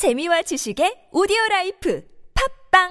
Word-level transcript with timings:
재미와 0.00 0.40
지식의 0.40 1.12
오디오 1.12 1.36
라이프 1.50 2.02
팝빵 2.72 2.88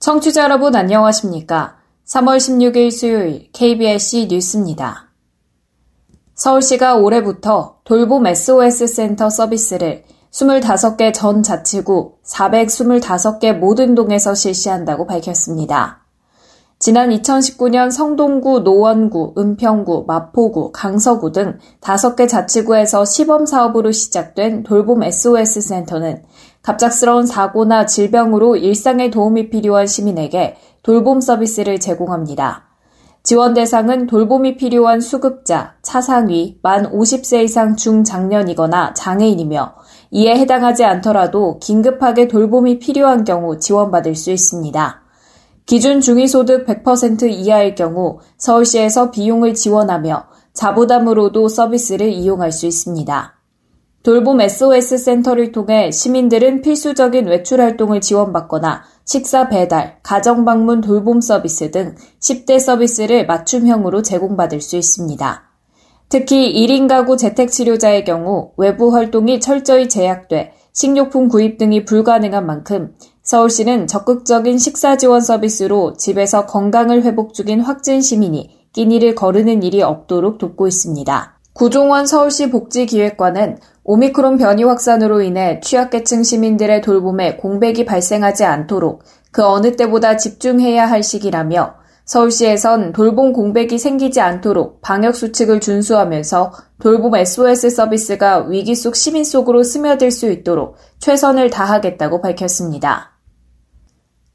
청취자 0.00 0.44
여러분 0.44 0.74
안녕하십니까? 0.74 1.76
3월 2.06 2.38
16일 2.38 2.90
수요일 2.90 3.52
KBS 3.52 4.26
뉴스입니다. 4.30 5.13
서울시가 6.34 6.96
올해부터 6.96 7.76
돌봄 7.84 8.26
SOS 8.26 8.88
센터 8.88 9.30
서비스를 9.30 10.02
25개 10.32 11.14
전 11.14 11.44
자치구 11.44 12.14
425개 12.24 13.52
모든 13.52 13.94
동에서 13.94 14.34
실시한다고 14.34 15.06
밝혔습니다. 15.06 16.00
지난 16.80 17.10
2019년 17.10 17.92
성동구, 17.92 18.60
노원구, 18.60 19.34
은평구, 19.38 20.06
마포구, 20.08 20.72
강서구 20.72 21.30
등 21.30 21.58
5개 21.80 22.28
자치구에서 22.28 23.04
시범 23.04 23.46
사업으로 23.46 23.92
시작된 23.92 24.64
돌봄 24.64 25.04
SOS 25.04 25.60
센터는 25.60 26.24
갑작스러운 26.62 27.26
사고나 27.26 27.86
질병으로 27.86 28.56
일상에 28.56 29.08
도움이 29.10 29.50
필요한 29.50 29.86
시민에게 29.86 30.56
돌봄 30.82 31.20
서비스를 31.20 31.78
제공합니다. 31.78 32.73
지원 33.24 33.54
대상은 33.54 34.06
돌봄이 34.06 34.58
필요한 34.58 35.00
수급자, 35.00 35.76
차상위, 35.80 36.58
만 36.60 36.92
50세 36.92 37.44
이상 37.44 37.74
중장년이거나 37.74 38.92
장애인이며 38.92 39.76
이에 40.10 40.36
해당하지 40.36 40.84
않더라도 40.84 41.58
긴급하게 41.58 42.28
돌봄이 42.28 42.80
필요한 42.80 43.24
경우 43.24 43.58
지원받을 43.58 44.14
수 44.14 44.30
있습니다. 44.30 45.00
기준 45.64 46.02
중위소득 46.02 46.66
100% 46.66 47.30
이하일 47.30 47.74
경우 47.74 48.18
서울시에서 48.36 49.10
비용을 49.10 49.54
지원하며 49.54 50.26
자부담으로도 50.52 51.48
서비스를 51.48 52.12
이용할 52.12 52.52
수 52.52 52.66
있습니다. 52.66 53.33
돌봄 54.04 54.38
SOS 54.38 54.98
센터를 54.98 55.50
통해 55.50 55.90
시민들은 55.90 56.60
필수적인 56.60 57.26
외출 57.26 57.62
활동을 57.62 58.02
지원받거나 58.02 58.82
식사 59.06 59.48
배달, 59.48 59.96
가정 60.02 60.44
방문 60.44 60.82
돌봄 60.82 61.22
서비스 61.22 61.70
등 61.70 61.94
10대 62.20 62.60
서비스를 62.60 63.24
맞춤형으로 63.24 64.02
제공받을 64.02 64.60
수 64.60 64.76
있습니다. 64.76 65.44
특히 66.10 66.52
1인 66.52 66.86
가구 66.86 67.16
재택 67.16 67.50
치료자의 67.50 68.04
경우 68.04 68.50
외부 68.58 68.94
활동이 68.94 69.40
철저히 69.40 69.88
제약돼 69.88 70.52
식료품 70.74 71.28
구입 71.28 71.56
등이 71.56 71.86
불가능한 71.86 72.44
만큼 72.44 72.94
서울시는 73.22 73.86
적극적인 73.86 74.58
식사 74.58 74.98
지원 74.98 75.22
서비스로 75.22 75.94
집에서 75.94 76.44
건강을 76.44 77.04
회복 77.04 77.32
중인 77.32 77.60
확진 77.60 78.02
시민이 78.02 78.68
끼니를 78.74 79.14
거르는 79.14 79.62
일이 79.62 79.80
없도록 79.80 80.36
돕고 80.36 80.68
있습니다. 80.68 81.34
구종원 81.54 82.04
서울시 82.04 82.50
복지기획관은 82.50 83.58
오미크론 83.86 84.38
변이 84.38 84.64
확산으로 84.64 85.20
인해 85.20 85.60
취약계층 85.62 86.22
시민들의 86.22 86.80
돌봄에 86.80 87.36
공백이 87.36 87.84
발생하지 87.84 88.44
않도록 88.44 89.02
그 89.30 89.44
어느 89.44 89.76
때보다 89.76 90.16
집중해야 90.16 90.86
할 90.86 91.02
시기라며 91.02 91.74
서울시에선 92.06 92.92
돌봄 92.92 93.34
공백이 93.34 93.78
생기지 93.78 94.22
않도록 94.22 94.80
방역수칙을 94.80 95.60
준수하면서 95.60 96.52
돌봄 96.80 97.14
SOS 97.14 97.70
서비스가 97.70 98.46
위기 98.48 98.74
속 98.74 98.96
시민 98.96 99.22
속으로 99.22 99.62
스며들 99.62 100.10
수 100.10 100.30
있도록 100.30 100.76
최선을 100.98 101.50
다하겠다고 101.50 102.22
밝혔습니다. 102.22 103.18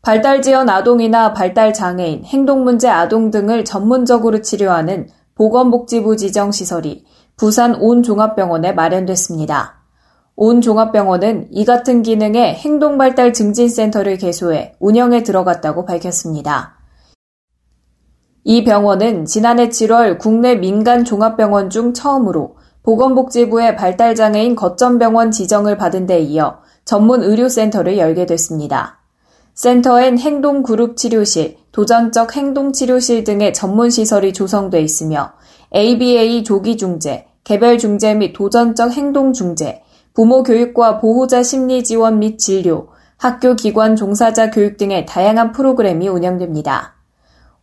발달지연 0.01 0.69
아동이나 0.69 1.33
발달장애인, 1.33 2.23
행동문제 2.25 2.87
아동 2.87 3.31
등을 3.31 3.65
전문적으로 3.65 4.41
치료하는 4.41 5.09
보건복지부 5.35 6.17
지정 6.17 6.51
시설이 6.51 7.05
부산 7.39 7.73
온종합병원에 7.75 8.73
마련됐습니다. 8.73 9.79
온종합병원은 10.35 11.47
이 11.51 11.63
같은 11.63 12.03
기능의 12.03 12.55
행동발달 12.55 13.31
증진센터를 13.31 14.17
개소해 14.17 14.75
운영에 14.81 15.23
들어갔다고 15.23 15.85
밝혔습니다. 15.85 16.77
이 18.43 18.65
병원은 18.65 19.23
지난해 19.23 19.69
7월 19.69 20.19
국내 20.19 20.55
민간 20.55 21.05
종합병원 21.05 21.69
중 21.69 21.93
처음으로 21.93 22.57
보건복지부의 22.83 23.77
발달장애인 23.77 24.57
거점병원 24.57 25.31
지정을 25.31 25.77
받은 25.77 26.07
데 26.07 26.19
이어 26.19 26.59
전문 26.83 27.23
의료센터를 27.23 27.97
열게 27.97 28.25
됐습니다. 28.25 28.99
센터엔 29.53 30.19
행동그룹 30.19 30.97
치료실, 30.97 31.55
도전적 31.71 32.35
행동치료실 32.35 33.23
등의 33.23 33.53
전문 33.53 33.89
시설이 33.89 34.33
조성돼 34.33 34.81
있으며 34.81 35.31
ABA 35.73 36.43
조기중재, 36.43 37.28
개별 37.49 37.79
중재 37.79 38.13
및 38.13 38.33
도전적 38.33 38.91
행동 38.91 39.33
중재, 39.33 39.81
부모 40.13 40.43
교육과 40.43 40.99
보호자 40.99 41.41
심리 41.41 41.83
지원 41.83 42.19
및 42.19 42.37
진료, 42.37 42.89
학교 43.17 43.55
기관 43.55 43.95
종사자 43.95 44.51
교육 44.51 44.77
등의 44.77 45.07
다양한 45.07 45.51
프로그램이 45.51 46.07
운영됩니다. 46.09 46.93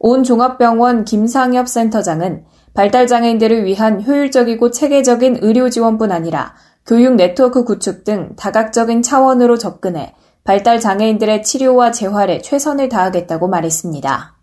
온 0.00 0.24
종합병원 0.24 1.04
김상엽 1.04 1.68
센터장은 1.68 2.46
발달장애인들을 2.74 3.64
위한 3.64 4.02
효율적이고 4.02 4.72
체계적인 4.72 5.38
의료 5.42 5.70
지원뿐 5.70 6.10
아니라 6.10 6.56
교육 6.84 7.14
네트워크 7.14 7.62
구축 7.62 8.02
등 8.02 8.34
다각적인 8.34 9.02
차원으로 9.02 9.56
접근해 9.56 10.16
발달장애인들의 10.42 11.44
치료와 11.44 11.92
재활에 11.92 12.42
최선을 12.42 12.88
다하겠다고 12.88 13.46
말했습니다. 13.46 14.35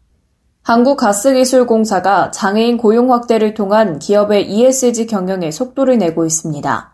한국가스기술공사가 0.63 2.31
장애인 2.31 2.77
고용 2.77 3.11
확대를 3.11 3.53
통한 3.53 3.99
기업의 3.99 4.49
ESG 4.49 5.07
경영에 5.07 5.51
속도를 5.51 5.97
내고 5.97 6.25
있습니다. 6.25 6.93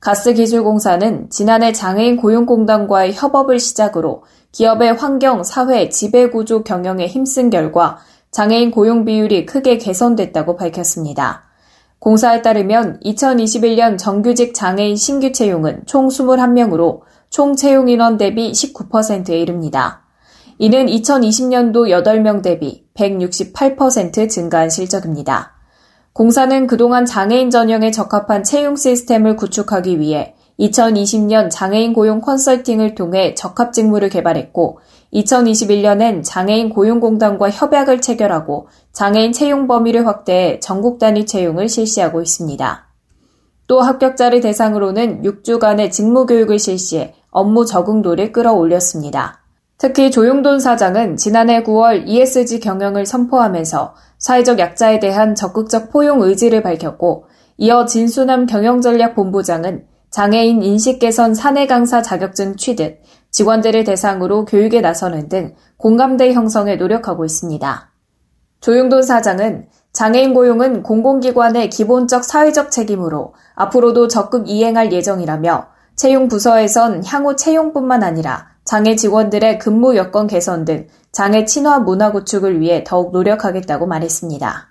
가스기술공사는 0.00 1.28
지난해 1.28 1.72
장애인 1.72 2.16
고용공단과의 2.16 3.12
협업을 3.12 3.58
시작으로 3.58 4.22
기업의 4.52 4.94
환경, 4.94 5.44
사회, 5.44 5.90
지배구조 5.90 6.64
경영에 6.64 7.06
힘쓴 7.06 7.50
결과 7.50 7.98
장애인 8.30 8.70
고용 8.70 9.04
비율이 9.04 9.44
크게 9.44 9.76
개선됐다고 9.76 10.56
밝혔습니다. 10.56 11.44
공사에 11.98 12.40
따르면 12.40 13.00
2021년 13.04 13.98
정규직 13.98 14.54
장애인 14.54 14.96
신규 14.96 15.32
채용은 15.32 15.82
총 15.84 16.08
21명으로 16.08 17.00
총 17.28 17.54
채용 17.54 17.90
인원 17.90 18.16
대비 18.16 18.50
19%에 18.50 19.38
이릅니다. 19.38 20.04
이는 20.62 20.88
2020년도 20.88 21.88
8명 21.88 22.42
대비 22.42 22.84
168% 22.92 24.28
증가한 24.28 24.68
실적입니다. 24.68 25.54
공사는 26.12 26.66
그동안 26.66 27.06
장애인 27.06 27.48
전형에 27.48 27.90
적합한 27.90 28.44
채용 28.44 28.76
시스템을 28.76 29.36
구축하기 29.36 29.98
위해 29.98 30.34
2020년 30.58 31.48
장애인 31.50 31.94
고용 31.94 32.20
컨설팅을 32.20 32.94
통해 32.94 33.34
적합 33.34 33.72
직무를 33.72 34.10
개발했고 34.10 34.80
2021년엔 35.14 36.22
장애인 36.22 36.68
고용공단과 36.68 37.48
협약을 37.48 38.02
체결하고 38.02 38.68
장애인 38.92 39.32
채용 39.32 39.66
범위를 39.66 40.06
확대해 40.06 40.60
전국 40.60 40.98
단위 40.98 41.24
채용을 41.24 41.70
실시하고 41.70 42.20
있습니다. 42.20 42.86
또 43.66 43.80
합격자를 43.80 44.42
대상으로는 44.42 45.22
6주간의 45.22 45.90
직무 45.90 46.26
교육을 46.26 46.58
실시해 46.58 47.14
업무 47.30 47.64
적응도를 47.64 48.32
끌어올렸습니다. 48.32 49.39
특히 49.80 50.10
조용돈 50.10 50.60
사장은 50.60 51.16
지난해 51.16 51.62
9월 51.62 52.06
ESG 52.06 52.60
경영을 52.60 53.06
선포하면서 53.06 53.94
사회적 54.18 54.58
약자에 54.58 55.00
대한 55.00 55.34
적극적 55.34 55.90
포용 55.90 56.20
의지를 56.20 56.62
밝혔고 56.62 57.24
이어 57.56 57.86
진수남 57.86 58.44
경영전략본부장은 58.44 59.86
장애인 60.10 60.62
인식 60.62 60.98
개선 60.98 61.34
사내 61.34 61.66
강사 61.66 62.02
자격증 62.02 62.56
취득, 62.56 63.00
직원들을 63.30 63.84
대상으로 63.84 64.44
교육에 64.44 64.82
나서는 64.82 65.30
등 65.30 65.54
공감대 65.78 66.34
형성에 66.34 66.76
노력하고 66.76 67.24
있습니다. 67.24 67.90
조용돈 68.60 69.02
사장은 69.02 69.68
장애인 69.94 70.34
고용은 70.34 70.82
공공기관의 70.82 71.70
기본적 71.70 72.24
사회적 72.24 72.70
책임으로 72.70 73.32
앞으로도 73.54 74.08
적극 74.08 74.46
이행할 74.46 74.92
예정이라며 74.92 75.68
채용 75.96 76.28
부서에선 76.28 77.02
향후 77.06 77.34
채용뿐만 77.34 78.02
아니라 78.02 78.49
장애 78.64 78.96
직원들의 78.96 79.58
근무 79.58 79.96
여건 79.96 80.26
개선 80.26 80.64
등 80.64 80.86
장애 81.12 81.44
친화 81.44 81.78
문화 81.78 82.12
구축을 82.12 82.60
위해 82.60 82.84
더욱 82.86 83.12
노력하겠다고 83.12 83.86
말했습니다. 83.86 84.68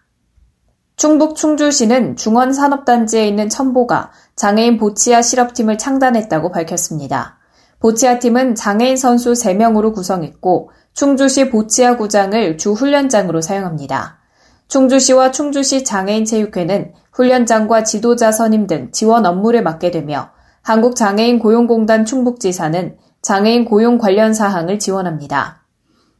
충북 0.95 1.35
충주시는 1.35 2.17
중원산업단지에 2.17 3.27
있는 3.27 3.47
첨보가 3.49 4.11
장애인 4.35 4.77
보치아 4.77 5.21
실업팀을 5.21 5.77
창단했다고 5.77 6.51
밝혔습니다. 6.51 7.39
보치아 7.79 8.19
팀은 8.19 8.55
장애인 8.55 8.97
선수 8.97 9.31
3명으로 9.31 9.93
구성했고 9.93 10.71
충주시 10.93 11.49
보치아 11.49 11.95
구장을 11.95 12.57
주 12.57 12.73
훈련장으로 12.73 13.39
사용합니다. 13.39 14.19
충주시와 14.67 15.31
충주시 15.31 15.83
장애인 15.83 16.25
체육회는 16.25 16.93
훈련장과 17.13 17.83
지도자 17.83 18.31
선임 18.31 18.67
등 18.67 18.91
지원 18.91 19.25
업무를 19.25 19.63
맡게 19.63 19.91
되며 19.91 20.31
한국장애인 20.61 21.39
고용공단 21.39 22.05
충북지사는 22.05 22.97
장애인 23.21 23.65
고용 23.65 23.97
관련 23.97 24.33
사항을 24.33 24.79
지원합니다. 24.79 25.63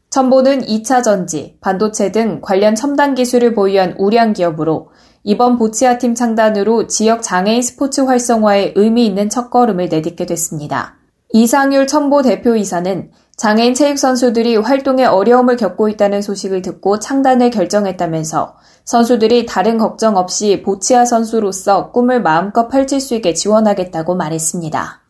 첨보는 0.10 0.62
2차 0.66 1.04
전지, 1.04 1.58
반도체 1.62 2.12
등 2.12 2.40
관련 2.42 2.76
첨단 2.76 3.14
기술을 3.14 3.54
보유한 3.54 3.96
우량 3.98 4.34
기업으로 4.34 4.90
이번 5.24 5.58
보치아 5.58 5.98
팀 5.98 6.16
창단으로 6.16 6.88
지역 6.88 7.22
장애인 7.22 7.62
스포츠 7.62 8.02
활성화에 8.02 8.74
의미 8.76 9.06
있는 9.06 9.30
첫걸음을 9.30 9.90
내딛게 9.90 10.26
됐습니다. 10.26 10.96
이상율 11.32 11.86
첨보 11.86 12.24
대표이사는 12.24 13.12
장애인 13.38 13.76
체육선수들이 13.76 14.58
활동에 14.58 15.06
어려움을 15.06 15.56
겪고 15.58 15.88
있다는 15.90 16.22
소식을 16.22 16.62
듣고 16.62 17.00
창단을 17.00 17.52
결정했다면서 17.52 18.58
선수들이 18.84 19.46
다른 19.46 19.78
걱정 19.78 20.18
없이 20.18 20.64
보치아 20.66 21.06
선수로서 21.06 21.92
꿈을 21.92 22.22
마음껏 22.22 22.68
펼칠 22.68 23.00
수 23.00 23.14
있게 23.14 23.36
지원하겠다고 23.36 24.16
말했습니다. 24.16 25.02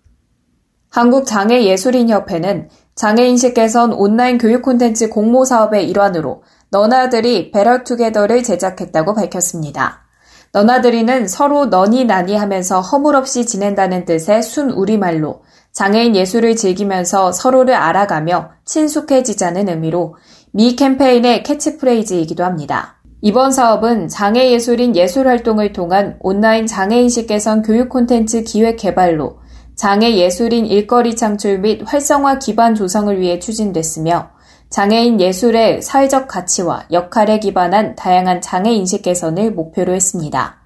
한국장애예술인협회는 0.89 2.69
장애인식 2.95 3.53
개선 3.53 3.94
온라인 3.94 4.38
교육 4.38 4.62
콘텐츠 4.62 5.09
공모 5.09 5.45
사업의 5.45 5.89
일환으로 5.89 6.44
너나들이 6.71 7.51
베럴투게더를 7.51 8.44
제작했다고 8.44 9.13
밝혔습니다. 9.13 10.03
너나들이는 10.51 11.27
서로 11.27 11.68
너니 11.68 12.06
나니 12.06 12.36
하면서 12.36 12.81
허물없이 12.81 13.45
지낸다는 13.45 14.06
뜻의 14.06 14.41
순 14.41 14.71
우리말로 14.71 15.41
장애인 15.71 16.15
예술을 16.15 16.56
즐기면서 16.56 17.31
서로를 17.31 17.75
알아가며 17.75 18.50
친숙해지자는 18.65 19.69
의미로 19.69 20.15
미 20.51 20.75
캠페인의 20.75 21.44
캐치프레이즈이기도 21.44 22.44
합니다. 22.44 22.95
이번 23.21 23.51
사업은 23.51 24.07
장애 24.07 24.51
예술인 24.51 24.95
예술 24.95 25.27
활동을 25.27 25.74
통한 25.74 26.18
온라인 26.21 26.65
장애인식 26.65 27.27
개선 27.27 27.62
교육 27.62 27.89
콘텐츠 27.89 28.44
기획 28.44 28.77
개발로 28.77 29.39
장애 29.79 30.17
예술인 30.17 30.65
일거리 30.65 31.15
창출 31.15 31.59
및 31.59 31.83
활성화 31.85 32.39
기반 32.39 32.75
조성을 32.75 33.17
위해 33.17 33.39
추진됐으며 33.39 34.31
장애인 34.69 35.21
예술의 35.21 35.81
사회적 35.81 36.27
가치와 36.27 36.87
역할에 36.91 37.39
기반한 37.39 37.95
다양한 37.95 38.41
장애 38.41 38.73
인식 38.73 39.03
개선을 39.03 39.53
목표로 39.53 39.93
했습니다. 39.93 40.57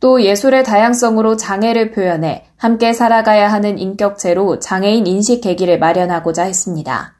또 0.00 0.22
예술의 0.22 0.64
다양성으로 0.64 1.36
장애를 1.36 1.90
표현해 1.90 2.46
함께 2.56 2.94
살아가야 2.94 3.52
하는 3.52 3.78
인격체로 3.78 4.58
장애인 4.58 5.06
인식 5.06 5.42
계기를 5.42 5.78
마련하고자 5.78 6.44
했습니다. 6.44 7.12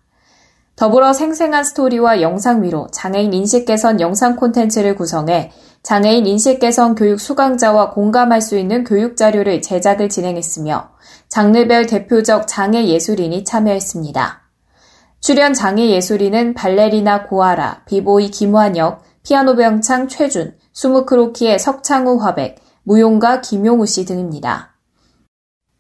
더불어 0.74 1.12
생생한 1.12 1.64
스토리와 1.64 2.22
영상 2.22 2.62
위로 2.62 2.86
장애인 2.92 3.34
인식 3.34 3.66
개선 3.66 4.00
영상 4.00 4.36
콘텐츠를 4.36 4.94
구성해 4.94 5.50
장애인 5.86 6.26
인식 6.26 6.58
개선 6.58 6.96
교육 6.96 7.20
수강자와 7.20 7.90
공감할 7.90 8.42
수 8.42 8.58
있는 8.58 8.82
교육 8.82 9.16
자료를 9.16 9.62
제작을 9.62 10.08
진행했으며 10.08 10.88
장르별 11.28 11.86
대표적 11.86 12.48
장애 12.48 12.86
예술인이 12.86 13.44
참여했습니다. 13.44 14.42
출연 15.20 15.54
장애 15.54 15.90
예술인은 15.90 16.54
발레리나 16.54 17.26
고아라, 17.26 17.82
비보이 17.86 18.32
김환혁, 18.32 19.04
피아노 19.22 19.54
병창 19.54 20.08
최준, 20.08 20.56
수무크로키의 20.72 21.60
석창우 21.60 22.20
화백, 22.20 22.56
무용가 22.82 23.40
김용우 23.40 23.86
씨 23.86 24.04
등입니다. 24.06 24.74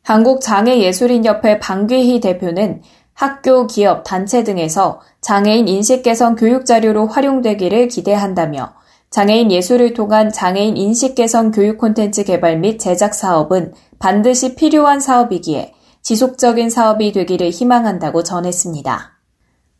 한국장애예술인협회 0.04 1.58
방귀희 1.58 2.20
대표는 2.20 2.82
학교, 3.12 3.66
기업, 3.66 4.04
단체 4.04 4.44
등에서 4.44 5.00
장애인 5.20 5.66
인식 5.66 6.04
개선 6.04 6.36
교육 6.36 6.64
자료로 6.64 7.08
활용되기를 7.08 7.88
기대한다며 7.88 8.76
장애인 9.16 9.50
예술을 9.50 9.94
통한 9.94 10.30
장애인 10.30 10.76
인식 10.76 11.14
개선 11.14 11.50
교육 11.50 11.78
콘텐츠 11.78 12.22
개발 12.22 12.58
및 12.58 12.76
제작 12.76 13.14
사업은 13.14 13.72
반드시 13.98 14.54
필요한 14.56 15.00
사업이기에 15.00 15.72
지속적인 16.02 16.68
사업이 16.68 17.12
되기를 17.12 17.48
희망한다고 17.48 18.22
전했습니다. 18.24 19.12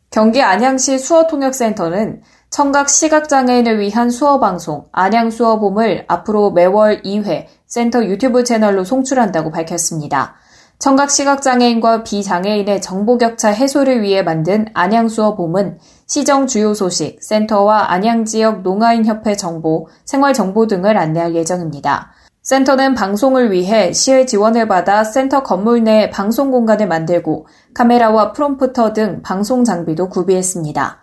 경기 0.09 0.41
안양시 0.41 0.99
수어통역센터는 0.99 2.23
청각 2.49 2.89
시각장애인을 2.89 3.79
위한 3.79 4.09
수어방송 4.09 4.87
안양수어봄을 4.91 6.07
앞으로 6.09 6.53
매월 6.53 7.03
2회 7.03 7.45
센터 7.67 8.07
유튜브 8.07 8.43
채널로 8.43 8.85
송출한다고 8.85 9.51
밝혔습니다. 9.51 10.37
청각 10.79 11.11
시각장애인과 11.11 12.05
비장애인의 12.05 12.83
정보격차 12.83 13.49
해소를 13.49 14.03
위해 14.03 14.23
만든 14.23 14.67
안양수어봄은 14.75 15.79
시정 16.07 16.47
주요 16.47 16.75
소식, 16.75 17.23
센터와 17.23 17.91
안양지역 17.93 18.63
농아인협회 18.63 19.37
정보, 19.37 19.89
생활정보 20.05 20.67
등을 20.67 20.99
안내할 20.99 21.35
예정입니다. 21.35 22.13
센터는 22.43 22.95
방송을 22.95 23.51
위해 23.51 23.93
시의 23.93 24.27
지원을 24.27 24.69
받아 24.69 25.03
센터 25.03 25.43
건물 25.43 25.83
내 25.83 26.11
방송 26.11 26.51
공간을 26.51 26.87
만들고 26.87 27.47
카메라와 27.75 28.33
프롬프터 28.33 28.93
등 28.93 29.23
방송 29.23 29.65
장비도 29.65 30.11
구비했습니다. 30.11 30.99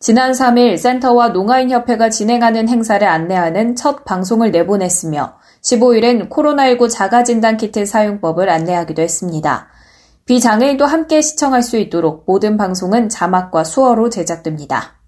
지난 0.00 0.32
3일 0.32 0.78
센터와 0.78 1.28
농아인협회가 1.28 2.08
진행하는 2.10 2.68
행사를 2.68 3.06
안내하는 3.06 3.76
첫 3.76 4.04
방송을 4.04 4.50
내보냈으며 4.50 5.34
15일엔 5.62 6.28
코로나19 6.28 6.90
자가진단 6.90 7.56
키트 7.56 7.86
사용법을 7.86 8.48
안내하기도 8.48 9.00
했습니다. 9.00 9.68
비장애인도 10.24 10.86
함께 10.86 11.20
시청할 11.20 11.62
수 11.62 11.76
있도록 11.78 12.24
모든 12.26 12.56
방송은 12.56 13.08
자막과 13.08 13.64
수어로 13.64 14.10
제작됩니다. 14.10 15.00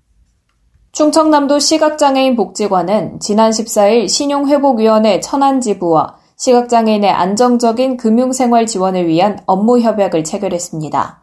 충청남도 0.93 1.59
시각장애인 1.59 2.37
복지관은 2.37 3.19
지난 3.19 3.51
14일 3.51 4.09
신용회복위원회 4.09 5.21
천안지부와 5.21 6.19
시각장애인의 6.37 7.11
안정적인 7.11 7.97
금융생활 7.97 8.67
지원을 8.67 9.09
위한 9.09 9.39
업무 9.47 9.81
협약을 9.81 10.23
체결했습니다. 10.23 11.23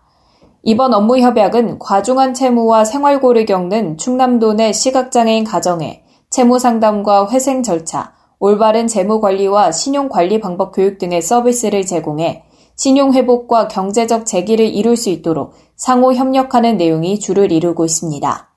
이번 0.63 0.93
업무 0.93 1.17
협약은 1.19 1.79
과중한 1.79 2.33
채무와 2.33 2.83
생활고를 2.85 3.45
겪는 3.45 3.97
충남도 3.97 4.53
내 4.53 4.73
시각장애인 4.73 5.45
가정에 5.45 6.03
채무 6.29 6.59
상담과 6.59 7.29
회생 7.29 7.63
절차, 7.63 8.13
올바른 8.43 8.87
재무 8.87 9.21
관리와 9.21 9.71
신용 9.71 10.09
관리 10.09 10.39
방법 10.39 10.73
교육 10.73 10.97
등의 10.97 11.21
서비스를 11.21 11.85
제공해 11.85 12.41
신용 12.75 13.13
회복과 13.13 13.67
경제적 13.67 14.25
재기를 14.25 14.65
이룰 14.65 14.97
수 14.97 15.11
있도록 15.11 15.53
상호 15.75 16.11
협력하는 16.11 16.75
내용이 16.77 17.19
주를 17.19 17.51
이루고 17.51 17.85
있습니다. 17.85 18.49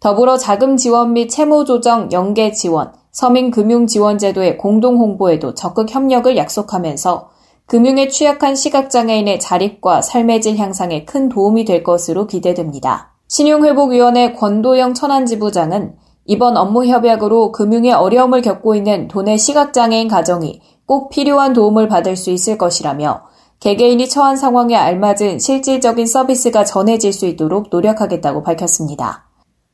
더불어 0.00 0.38
자금 0.38 0.78
지원 0.78 1.12
및 1.12 1.28
채무 1.28 1.66
조정 1.66 2.10
연계 2.10 2.52
지원, 2.52 2.94
서민 3.12 3.50
금융 3.50 3.86
지원 3.86 4.16
제도의 4.16 4.56
공동 4.56 4.96
홍보에도 4.96 5.52
적극 5.52 5.94
협력을 5.94 6.34
약속하면서 6.34 7.28
금융에 7.66 8.08
취약한 8.08 8.56
시각장애인의 8.56 9.40
자립과 9.40 10.00
삶의 10.00 10.40
질 10.40 10.56
향상에 10.56 11.04
큰 11.04 11.28
도움이 11.28 11.66
될 11.66 11.82
것으로 11.82 12.26
기대됩니다. 12.26 13.12
신용회복위원회 13.28 14.32
권도영 14.32 14.94
천안지부장은 14.94 15.96
이번 16.30 16.58
업무 16.58 16.84
협약으로 16.84 17.52
금융에 17.52 17.92
어려움을 17.92 18.42
겪고 18.42 18.74
있는 18.74 19.08
도내 19.08 19.38
시각장애인 19.38 20.08
가정이 20.08 20.60
꼭 20.84 21.08
필요한 21.08 21.54
도움을 21.54 21.88
받을 21.88 22.16
수 22.16 22.28
있을 22.28 22.58
것이라며 22.58 23.22
개개인이 23.60 24.06
처한 24.10 24.36
상황에 24.36 24.76
알맞은 24.76 25.38
실질적인 25.38 26.06
서비스가 26.06 26.66
전해질 26.66 27.14
수 27.14 27.24
있도록 27.24 27.68
노력하겠다고 27.70 28.42
밝혔습니다. 28.42 29.24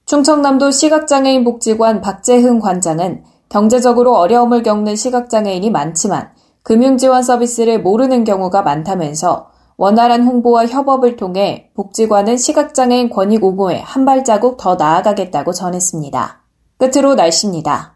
충청남도 0.06 0.70
시각장애인 0.70 1.42
복지관 1.42 2.00
박재흥 2.00 2.60
관장은 2.60 3.24
경제적으로 3.48 4.16
어려움을 4.16 4.62
겪는 4.62 4.94
시각장애인이 4.94 5.68
많지만 5.72 6.28
금융지원 6.62 7.24
서비스를 7.24 7.82
모르는 7.82 8.22
경우가 8.22 8.62
많다면서 8.62 9.48
원활한 9.76 10.22
홍보와 10.22 10.66
협업을 10.66 11.16
통해 11.16 11.70
복지관은 11.74 12.36
시각장애인 12.36 13.10
권익 13.10 13.42
옹호에 13.42 13.80
한 13.80 14.04
발자국 14.04 14.56
더 14.56 14.76
나아가겠다고 14.76 15.52
전했습니다. 15.52 16.43
끝으로 16.84 17.14
날씨입니다. 17.14 17.94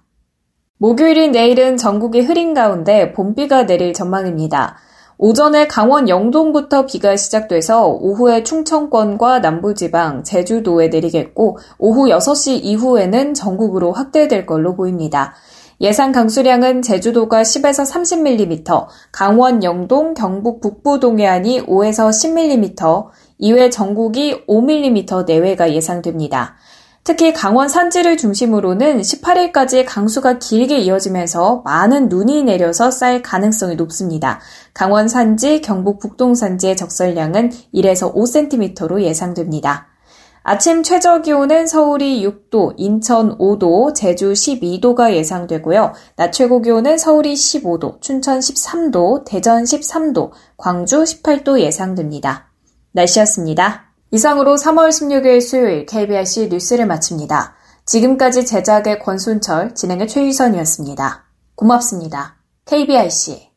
목요일인 0.78 1.33
내일은 1.33 1.76
전국이 1.76 2.21
흐린 2.21 2.54
가운데 2.54 3.12
봄비가 3.12 3.66
내릴 3.66 3.92
전망입니다. 3.92 4.76
오전에 5.18 5.66
강원 5.66 6.09
영동부터 6.09 6.87
비가 6.87 7.16
시작돼서 7.16 7.88
오후에 7.88 8.45
충청권과 8.45 9.40
남부지방, 9.40 10.23
제주도에 10.23 10.88
내리겠고 10.88 11.59
오후 11.78 12.07
6시 12.07 12.61
이후에는 12.62 13.35
전국으로 13.35 13.92
확대될 13.92 14.47
걸로 14.47 14.75
보입니다. 14.75 15.35
예상 15.80 16.11
강수량은 16.12 16.83
제주도가 16.83 17.42
10에서 17.42 17.85
30mm, 17.85 18.87
강원 19.12 19.62
영동, 19.62 20.14
경북 20.14 20.61
북부 20.61 20.99
동해안이 20.99 21.66
5에서 21.66 22.09
10mm, 22.09 23.07
이외 23.38 23.71
전국이 23.71 24.47
5mm 24.47 25.26
내외가 25.26 25.73
예상됩니다. 25.73 26.57
특히 27.09 27.33
강원 27.33 27.71
산지를 27.71 28.19
중심으로는 28.19 29.00
18일까지 29.00 29.87
강수가 29.88 30.38
길게 30.38 30.77
이어지면서 30.81 31.62
많은 31.65 32.11
눈이 32.11 32.43
내려서 32.43 32.91
쌓일 32.91 33.23
가능성이 33.23 33.77
높습니다. 33.77 34.41
강원 34.75 35.09
산지, 35.09 35.62
경북 35.62 36.00
북동 36.00 36.35
산지의 36.35 36.77
적설량은 36.77 37.50
1에서 37.73 38.15
5cm로 38.15 39.00
예상됩니다. 39.00 39.87
아침 40.43 40.83
최저 40.83 41.23
기온은 41.23 41.67
서울이 41.67 42.23
6도, 42.27 42.75
인천 42.77 43.38
5도, 43.38 43.95
제주 43.95 44.35
12도가 44.35 45.15
예상되고요. 45.15 45.95
낮 46.15 46.31
최고 46.31 46.61
기온은 46.61 46.99
서울이 46.99 47.33
15도, 47.33 48.03
춘천 48.03 48.41
13도, 48.41 49.25
대전 49.25 49.65
13도, 49.65 50.33
광주 50.59 51.03
18도 51.05 51.59
예상됩니다. 51.59 52.50
날씨였습니다. 52.93 53.88
이상으로 54.11 54.55
3월 54.57 54.88
16일 54.88 55.41
수요일 55.41 55.87
KBRC 55.87 56.49
뉴스를 56.49 56.87
마칩니다. 56.87 57.57
지금까지 57.85 58.47
제작의 58.47 59.00
권순철, 59.00 59.75
진행의 59.75 60.09
최유선이었습니다. 60.09 61.25
고맙습니다. 61.55 62.37
KBRC 62.65 63.49